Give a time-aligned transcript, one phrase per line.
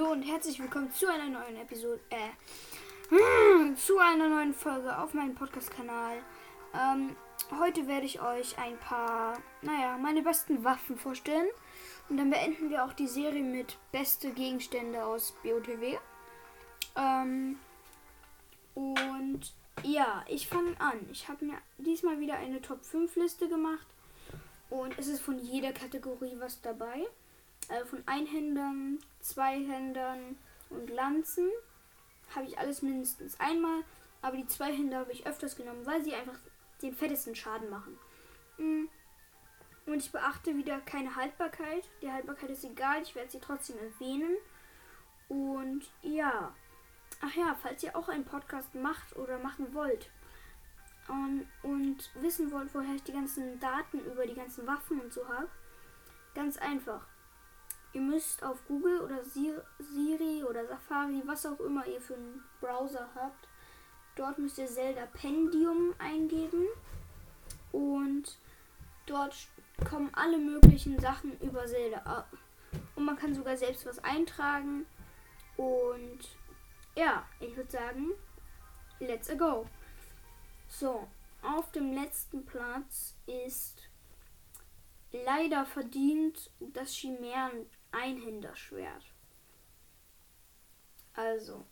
[0.00, 5.12] Hallo und herzlich willkommen zu einer neuen Episode, äh, hm, zu einer neuen Folge auf
[5.12, 6.16] meinem Podcast-Kanal.
[6.74, 7.16] Ähm,
[7.58, 11.48] heute werde ich euch ein paar, naja, meine besten Waffen vorstellen.
[12.08, 15.98] Und dann beenden wir auch die Serie mit beste Gegenstände aus BOTW.
[16.96, 17.58] Ähm,
[18.74, 20.98] und ja, ich fange an.
[21.12, 23.86] Ich habe mir diesmal wieder eine Top 5 Liste gemacht.
[24.70, 27.06] Und es ist von jeder Kategorie was dabei.
[27.70, 30.36] Also von Einhändern, Zweihändern
[30.70, 31.48] und Lanzen
[32.34, 33.82] habe ich alles mindestens einmal.
[34.22, 36.38] Aber die Zweihänder habe ich öfters genommen, weil sie einfach
[36.82, 37.98] den fettesten Schaden machen.
[38.58, 38.84] Mm.
[39.86, 41.88] Und ich beachte wieder keine Haltbarkeit.
[42.02, 44.36] Die Haltbarkeit ist egal, ich werde sie trotzdem erwähnen.
[45.28, 46.52] Und ja.
[47.22, 50.10] Ach ja, falls ihr auch einen Podcast macht oder machen wollt
[51.08, 55.26] und, und wissen wollt, woher ich die ganzen Daten über die ganzen Waffen und so
[55.28, 55.48] habe,
[56.34, 57.06] ganz einfach.
[57.92, 63.08] Ihr müsst auf Google oder Siri oder Safari, was auch immer ihr für einen Browser
[63.14, 63.48] habt,
[64.14, 66.66] dort müsst ihr Zelda Pendium eingeben
[67.72, 68.38] und
[69.06, 69.34] dort
[69.88, 72.28] kommen alle möglichen Sachen über Zelda ab.
[72.94, 74.86] Und man kann sogar selbst was eintragen.
[75.56, 76.20] Und
[76.94, 78.10] ja, ich würde sagen,
[79.00, 79.66] let's go.
[80.68, 81.08] So,
[81.42, 83.89] auf dem letzten Platz ist
[85.12, 89.04] leider verdient das Chimären Einhänderschwert.
[91.14, 91.64] Also,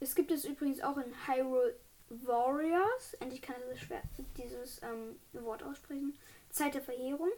[0.00, 1.76] es gibt es übrigens auch in Hyrule
[2.08, 3.14] Warriors.
[3.20, 4.04] Endlich kann das Schwert,
[4.36, 6.18] dieses ähm, Wort aussprechen.
[6.50, 7.30] Zeit der Verheerung.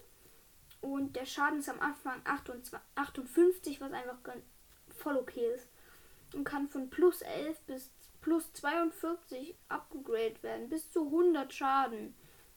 [0.80, 4.18] Und der Schaden ist am Anfang 58, was einfach
[4.96, 5.68] voll okay ist.
[6.34, 7.90] Und kann von plus 11 bis
[8.22, 10.68] plus 42 abgegradet werden.
[10.68, 12.14] Bis zu 100 Schaden.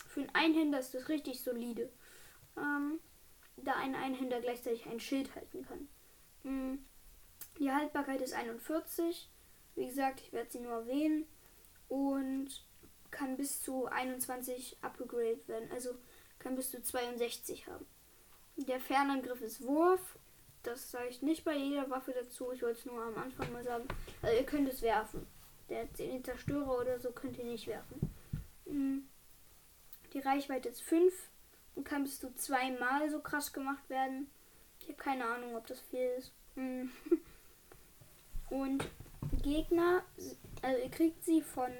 [0.08, 1.90] Für einen Einhänder ist das richtig solide.
[2.58, 3.00] Ähm,
[3.58, 5.88] da ein Einhänder gleichzeitig ein Schild halten kann.
[6.44, 6.86] Hm.
[7.60, 9.30] Die Haltbarkeit ist 41.
[9.76, 11.26] Wie gesagt, ich werde sie nur erwähnen.
[11.88, 12.66] Und
[13.12, 15.72] kann bis zu 21 abgegradet werden.
[15.72, 15.92] Also
[16.40, 17.86] kann bis zu 62 haben.
[18.58, 20.18] Der Fernangriff ist Wurf.
[20.64, 22.52] Das sage ich nicht bei jeder Waffe dazu.
[22.52, 23.88] Ich wollte es nur am Anfang mal sagen.
[24.22, 25.28] Also ihr könnt es werfen.
[25.70, 28.14] Der Zerstörer oder so könnt ihr nicht werfen.
[28.66, 29.08] Hm.
[30.14, 31.14] Die Reichweite ist 5
[31.76, 34.30] und kann bis zweimal so krass gemacht werden.
[34.80, 36.34] Ich habe keine Ahnung, ob das viel ist.
[36.56, 36.92] Hm.
[38.50, 38.88] Und
[39.42, 40.04] Gegner,
[40.62, 41.72] also ihr kriegt sie von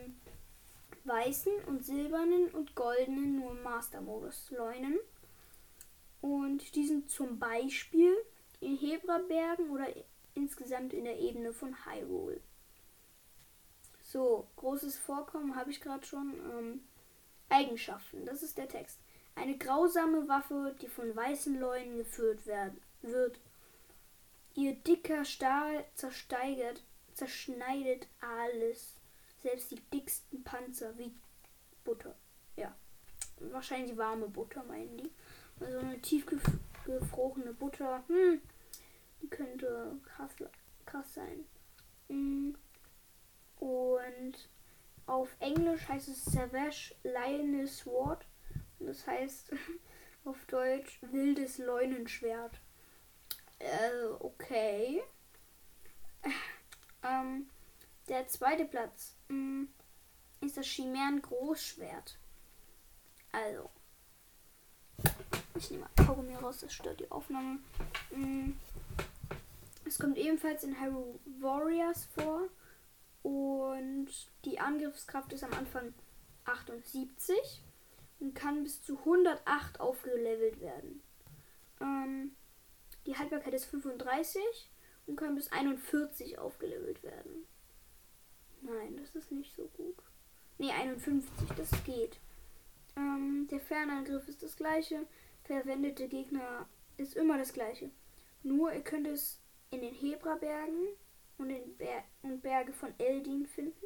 [1.04, 4.98] weißen und silbernen und goldenen nur Master-Modus Leunen.
[6.22, 8.16] Und die sind zum Beispiel
[8.60, 9.86] in Hebrabergen oder
[10.34, 12.42] insgesamt in der Ebene von Hyrule.
[14.02, 16.34] So, großes Vorkommen habe ich gerade schon.
[16.52, 16.82] Ähm,
[17.50, 19.00] Eigenschaften, das ist der Text.
[19.36, 23.40] Eine grausame Waffe, die von weißen Leuten geführt werden, wird.
[24.56, 26.82] Ihr dicker Stahl zersteigert,
[27.14, 28.96] zerschneidet alles.
[29.44, 31.14] Selbst die dicksten Panzer wie
[31.84, 32.16] Butter.
[32.56, 32.74] Ja.
[33.40, 35.12] Wahrscheinlich warme Butter, meinen die.
[35.60, 38.04] Also eine tiefgefrorene Butter.
[38.08, 38.42] Hm.
[39.22, 40.32] Die könnte krass,
[40.86, 41.46] krass sein.
[42.08, 42.56] Hm.
[43.60, 44.50] Und
[45.06, 48.26] auf Englisch heißt es Savage Lioness Sword.
[48.96, 49.52] Das heißt
[50.26, 52.62] auf Deutsch wildes Leunenschwert.
[53.60, 55.04] Äh, okay.
[57.04, 57.50] Ähm,
[58.08, 59.68] der zweite Platz mh, mm,
[60.42, 62.18] ist das Chimären Großschwert.
[63.34, 63.70] Also.
[65.56, 67.60] Ich nehme mal Kaugummi raus, das stört die Aufnahme.
[68.12, 68.60] Mh, mm,
[69.86, 72.48] es kommt ebenfalls in Hyrule Warriors vor.
[73.24, 74.08] Und
[74.46, 75.94] die Angriffskraft ist am Anfang
[76.46, 77.65] 78
[78.20, 81.02] und kann bis zu 108 aufgelevelt werden.
[81.82, 82.36] Ähm,
[83.06, 84.42] die Haltbarkeit ist 35
[85.08, 87.46] und kann bis 41 aufgelevelt werden.
[88.62, 89.96] Nein, das ist nicht so gut.
[90.58, 92.20] Ne, 51, das geht.
[92.96, 95.06] Ähm, der Fernangriff ist das gleiche.
[95.44, 97.92] Verwendete Gegner ist immer das gleiche.
[98.42, 99.40] Nur ihr könnt es
[99.72, 100.88] in den Hebrabergen
[101.38, 103.86] und in Ber und Berge von Eldin finden.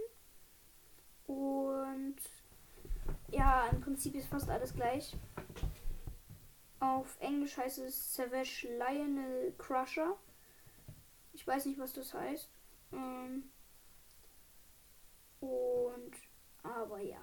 [1.25, 2.18] Und
[3.32, 5.13] ja, im Prinzip ist fast alles gleich.
[6.80, 10.16] Auf Englisch heißt es Savage Lionel Crusher.
[11.34, 12.48] Ich weiß nicht, was das heißt.
[12.94, 13.51] Ähm
[15.42, 16.13] und
[16.63, 17.18] aber ja.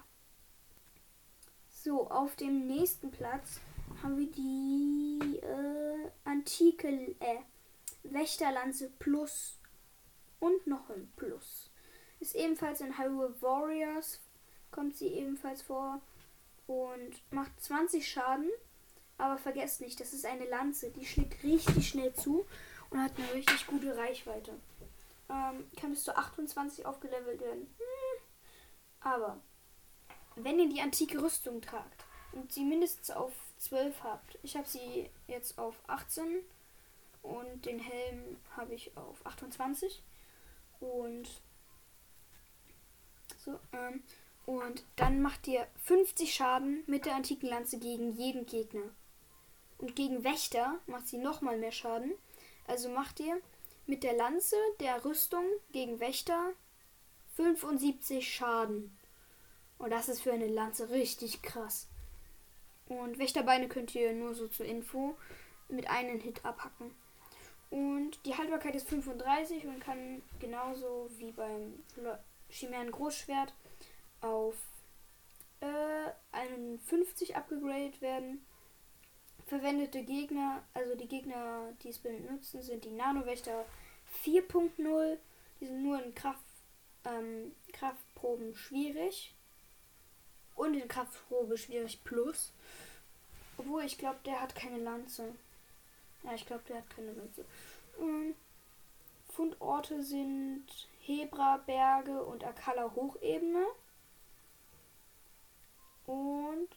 [1.67, 3.59] So, auf dem nächsten Platz
[4.03, 7.39] haben wir die äh, antike äh,
[8.03, 9.57] Wächterlanze Plus
[10.39, 11.71] und noch ein Plus.
[12.19, 14.21] Ist ebenfalls in Hyrule Warriors
[14.69, 16.01] kommt sie ebenfalls vor
[16.67, 18.49] und macht 20 Schaden.
[19.17, 22.45] Aber vergesst nicht, das ist eine Lanze, die schlägt richtig schnell zu
[22.89, 24.53] und hat eine richtig gute Reichweite.
[25.29, 27.61] Ähm, kann bis zu 28 aufgelevelt werden.
[27.77, 28.21] Hm.
[29.01, 29.39] Aber
[30.35, 35.09] wenn ihr die antike Rüstung tragt und sie mindestens auf 12 habt, ich habe sie
[35.27, 36.43] jetzt auf 18
[37.23, 40.03] und den Helm habe ich auf 28
[40.79, 41.27] und
[43.43, 44.03] so ähm,
[44.47, 48.89] und dann macht ihr 50 Schaden mit der antiken Lanze gegen jeden Gegner.
[49.77, 52.13] Und gegen Wächter macht sie nochmal mehr Schaden.
[52.65, 53.41] Also macht ihr
[53.87, 56.53] mit der Lanze der Rüstung gegen Wächter
[57.35, 58.97] 75 Schaden.
[59.79, 61.89] Und das ist für eine Lanze richtig krass.
[62.87, 65.17] Und Wächterbeine könnt ihr nur so zur Info
[65.67, 66.95] mit einem Hit abhacken.
[67.69, 71.83] Und die Haltbarkeit ist 35 und kann genauso wie beim
[72.49, 73.53] Chimären Großschwert
[74.21, 74.55] auf
[75.61, 78.45] äh, 51 abgegradet werden.
[79.47, 83.65] Verwendete Gegner, also die Gegner, die es benutzen, sind die Nanowächter
[84.25, 85.17] 4.0.
[85.59, 86.43] Die sind nur in Kraft,
[87.05, 89.33] ähm, Kraftproben schwierig.
[90.55, 92.51] Und in Kraftprobe schwierig plus.
[93.57, 95.33] Obwohl, ich glaube, der hat keine Lanze.
[96.23, 97.45] Ja, ich glaube, der hat keine Lanze.
[97.99, 98.35] Ähm,
[99.33, 100.65] Fundorte sind
[101.01, 103.65] Hebra, Berge und Akala Hochebene.
[106.07, 106.69] Und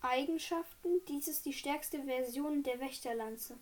[0.00, 1.04] Eigenschaften.
[1.08, 3.58] Dies ist die stärkste Version der Wächterlanze.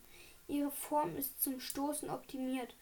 [0.48, 2.76] Ihre Form ist zum Stoßen optimiert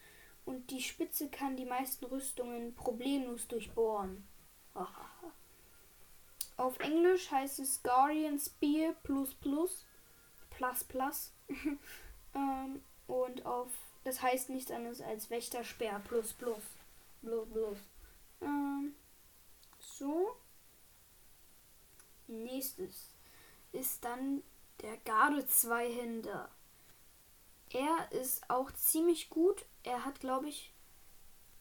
[0.45, 4.27] und die Spitze kann die meisten Rüstungen problemlos durchbohren.
[6.57, 9.85] Auf Englisch heißt es Guardian Spear plus plus
[10.49, 11.31] plus plus.
[12.35, 13.69] ähm, und auf
[14.03, 16.63] das heißt nichts anderes als Wächterspeer plus plus
[17.21, 17.77] plus plus.
[18.41, 18.95] Ähm,
[19.79, 20.35] so.
[22.31, 23.09] Nächstes
[23.71, 24.41] ist dann
[24.81, 26.49] der Garde Zweihänder.
[27.69, 29.65] Er ist auch ziemlich gut.
[29.83, 30.73] Er hat, glaube ich,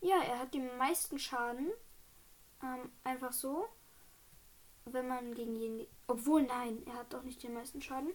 [0.00, 1.70] ja, er hat den meisten Schaden.
[2.62, 3.68] Ähm, einfach so.
[4.86, 5.86] Wenn man gegen jeden.
[6.06, 8.12] Obwohl, nein, er hat doch nicht den meisten Schaden.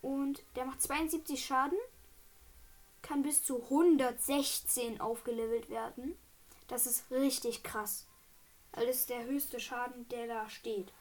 [0.00, 1.78] Und der macht 72 Schaden.
[3.02, 6.16] Kann bis zu 116 aufgelevelt werden.
[6.68, 8.06] Das ist richtig krass.
[8.72, 10.92] Weil das ist der höchste Schaden, der da steht.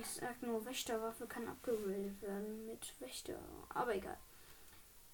[0.00, 3.38] Ich sag nur, Wächterwaffe kann abgebildet werden mit Wächter.
[3.68, 4.18] Aber egal.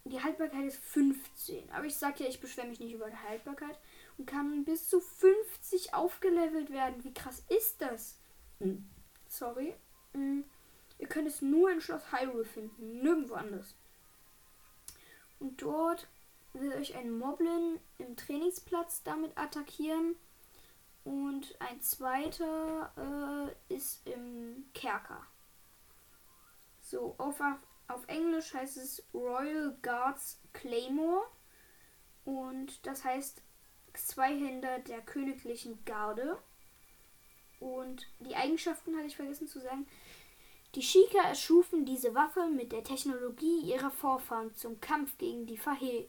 [0.05, 1.71] Die Haltbarkeit ist 15.
[1.71, 3.79] Aber ich sag ja, ich beschwere mich nicht über die Haltbarkeit.
[4.17, 7.05] Und kann bis zu 50 aufgelevelt werden.
[7.05, 8.19] Wie krass ist das?
[8.59, 8.89] Hm.
[9.29, 9.75] Sorry.
[10.15, 10.45] Hm.
[10.99, 13.03] Ihr könnt es nur in Schloss Hyrule finden.
[13.03, 13.75] Nirgendwo anders.
[15.39, 16.09] Und dort
[16.53, 20.17] will euch ein Moblin im Trainingsplatz damit attackieren.
[21.05, 22.93] Und ein zweiter
[23.69, 24.50] äh, ist im
[24.81, 25.27] Kerker.
[26.81, 27.41] So, auf,
[27.89, 31.27] auf Englisch heißt es Royal Guards Claymore.
[32.25, 33.43] Und das heißt
[33.93, 36.39] Zweihänder der königlichen Garde.
[37.59, 39.87] Und die Eigenschaften hatte ich vergessen zu sagen.
[40.75, 46.09] Die Shika erschufen diese Waffe mit der Technologie ihrer Vorfahren zum Kampf gegen die Verhe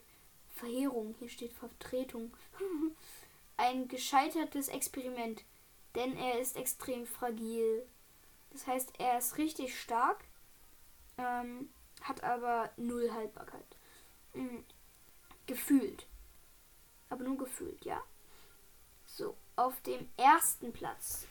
[0.54, 1.16] Verheerung.
[1.20, 2.32] Hier steht Vertretung.
[3.58, 5.44] ein gescheitertes Experiment,
[5.96, 7.86] denn er ist extrem fragil.
[8.52, 10.24] Das heißt, er ist richtig stark,
[11.18, 11.70] ähm,
[12.02, 13.66] hat aber null Haltbarkeit.
[14.34, 14.64] Mhm.
[15.46, 16.08] Gefühlt.
[17.10, 18.02] Aber nur gefühlt, ja.
[19.06, 21.28] So, auf dem ersten Platz.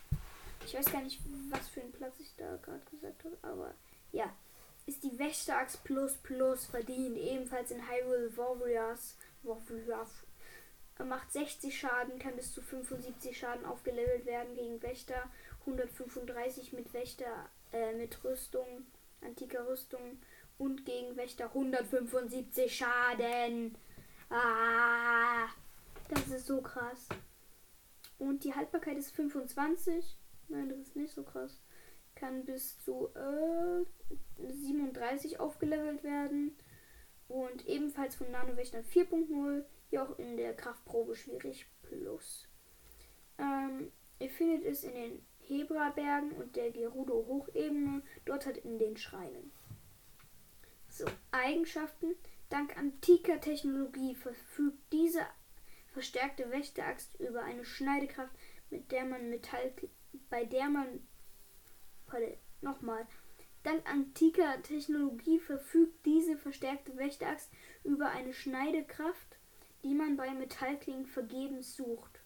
[0.66, 3.74] Ich weiß gar nicht, was für einen Platz ich da gerade gesagt habe, aber
[4.12, 4.32] ja.
[4.86, 9.16] Ist die Wächterax Plus Plus verdient, ebenfalls in Hyrule Warriors.
[9.42, 10.10] Warriors
[11.04, 15.30] macht 60 Schaden, kann bis zu 75 Schaden aufgelevelt werden gegen Wächter,
[15.67, 18.87] 135 mit Wächter, äh, mit Rüstung,
[19.21, 20.21] antiker Rüstung
[20.59, 23.76] und gegen Wächter 175 Schaden.
[24.29, 25.49] Ah,
[26.09, 27.09] das ist so krass.
[28.19, 30.17] Und die Haltbarkeit ist 25.
[30.49, 31.61] Nein, das ist nicht so krass.
[32.14, 33.85] Kann bis zu äh,
[34.38, 36.57] 37 aufgelevelt werden.
[37.29, 42.49] Und ebenfalls von Nanowächtern 4.0 ja auch in der Kraftprobe schwierig plus.
[43.38, 49.50] Ähm, ihr findet es in den Hebra-Bergen und der Gerudo-Hochebene, dort halt in den Schreinen.
[50.88, 52.14] So, Eigenschaften.
[52.49, 55.25] Dank antiker Technologie verfügt diese
[55.92, 58.33] verstärkte Wächteraxt über eine Schneidekraft,
[58.71, 59.73] mit der man Metall,
[60.30, 61.07] bei der man,
[62.61, 63.07] nochmal,
[63.62, 67.50] dank antiker Technologie verfügt diese verstärkte Wächteraxt
[67.85, 69.37] über eine Schneidekraft,
[69.85, 72.21] die man bei Metallklingen vergebens sucht.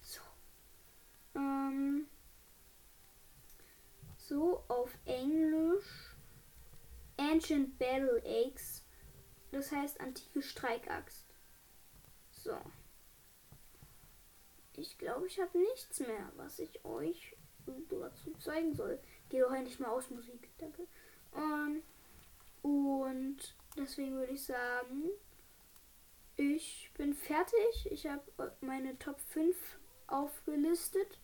[0.00, 0.20] So.
[1.34, 2.06] Ähm,
[4.28, 6.14] so auf Englisch.
[7.16, 8.82] Ancient Battle Axe.
[9.52, 11.26] Das heißt antike Streikaxt.
[12.32, 12.58] So.
[14.76, 17.36] Ich glaube, ich habe nichts mehr, was ich euch
[17.88, 18.98] dazu zeigen soll.
[19.28, 20.50] Geh doch endlich mal aus Musik.
[20.58, 20.86] Danke.
[21.32, 21.82] Um,
[22.62, 25.10] und deswegen würde ich sagen,
[26.36, 27.86] ich bin fertig.
[27.90, 29.56] Ich habe meine Top 5
[30.08, 31.20] aufgelistet.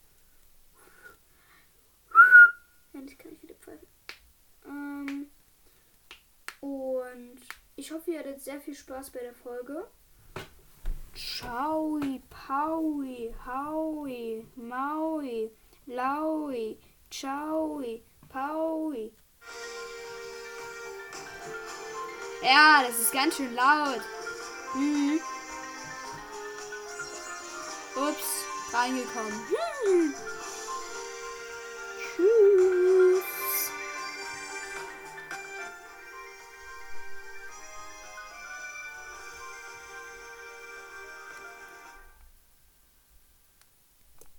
[7.81, 9.89] Ich hoffe, ihr hattet sehr viel Spaß bei der Folge.
[11.15, 15.51] Ciao, Paui, Haui, Maui,
[15.87, 16.79] Laui,
[17.11, 17.83] Ciao,
[18.29, 19.11] Paui.
[22.43, 24.03] Ja, das ist ganz schön laut.
[24.75, 25.19] Mhm.
[27.97, 29.33] Ups, reingekommen.
[29.87, 30.15] Mhm.
[32.15, 33.10] Tschüss.